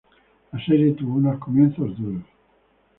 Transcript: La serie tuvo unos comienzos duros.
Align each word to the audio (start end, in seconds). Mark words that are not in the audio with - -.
La 0.51 0.59
serie 0.65 0.93
tuvo 0.95 1.17
unos 1.19 1.37
comienzos 1.37 1.95
duros. 1.95 2.23